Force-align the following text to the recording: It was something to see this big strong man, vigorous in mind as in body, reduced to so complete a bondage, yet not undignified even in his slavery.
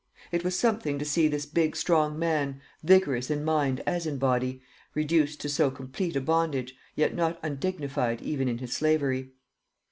It 0.31 0.43
was 0.43 0.57
something 0.57 0.97
to 0.97 1.05
see 1.05 1.27
this 1.27 1.45
big 1.45 1.75
strong 1.75 2.17
man, 2.17 2.59
vigorous 2.81 3.29
in 3.29 3.43
mind 3.45 3.83
as 3.85 4.07
in 4.07 4.17
body, 4.17 4.63
reduced 4.95 5.39
to 5.41 5.47
so 5.49 5.69
complete 5.69 6.15
a 6.15 6.21
bondage, 6.21 6.73
yet 6.95 7.13
not 7.13 7.39
undignified 7.43 8.19
even 8.19 8.47
in 8.47 8.57
his 8.57 8.73
slavery. 8.73 9.33